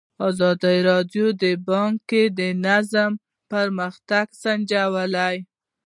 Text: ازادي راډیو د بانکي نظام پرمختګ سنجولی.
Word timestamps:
ازادي 0.27 0.77
راډیو 0.89 1.25
د 1.41 1.43
بانکي 1.67 2.23
نظام 2.67 3.11
پرمختګ 3.51 4.25
سنجولی. 4.41 5.37